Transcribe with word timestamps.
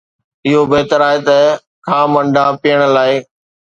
اهو 0.47 0.61
بهتر 0.71 0.99
آهي 1.09 1.19
ته 1.27 1.37
خام 1.87 2.11
انڊا 2.19 2.45
پيئڻ 2.61 2.79
لاء 2.95 3.13